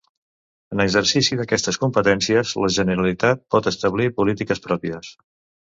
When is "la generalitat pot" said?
2.65-3.73